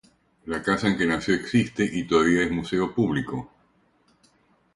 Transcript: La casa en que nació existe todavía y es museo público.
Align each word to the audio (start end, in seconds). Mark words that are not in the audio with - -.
La 0.51 0.57
casa 0.67 0.87
en 0.89 0.97
que 1.01 1.05
nació 1.05 1.35
existe 1.35 1.87
todavía 2.09 2.41
y 2.41 2.45
es 2.45 2.51
museo 2.51 2.91
público. 2.95 3.51